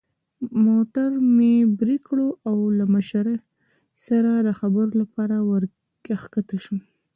[0.65, 2.19] موټر مې برېک کړ
[2.49, 3.35] او له مشرې
[4.05, 5.63] سره د خبرو لپاره ور
[6.05, 6.79] کښته شوم.